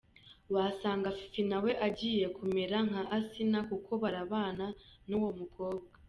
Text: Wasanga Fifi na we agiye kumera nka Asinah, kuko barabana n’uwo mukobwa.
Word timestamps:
Wasanga 0.55 1.09
Fifi 1.17 1.41
na 1.49 1.57
we 1.63 1.71
agiye 1.87 2.25
kumera 2.37 2.77
nka 2.87 3.01
Asinah, 3.17 3.63
kuko 3.71 3.91
barabana 4.03 4.65
n’uwo 5.09 5.29
mukobwa. 5.39 5.87